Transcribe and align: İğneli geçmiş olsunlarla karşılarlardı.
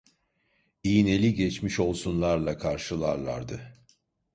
İğneli 0.83 1.33
geçmiş 1.33 1.79
olsunlarla 1.79 2.57
karşılarlardı. 2.57 3.77